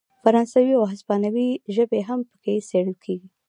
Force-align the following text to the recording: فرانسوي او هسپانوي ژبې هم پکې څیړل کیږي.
فرانسوي 0.23 0.73
او 0.79 0.83
هسپانوي 0.93 1.49
ژبې 1.75 1.99
هم 2.07 2.19
پکې 2.29 2.55
څیړل 2.69 2.95
کیږي. 3.03 3.27